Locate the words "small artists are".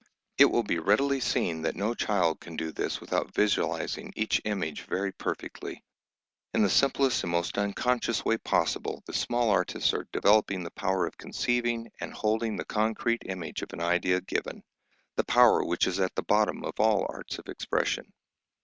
9.13-10.07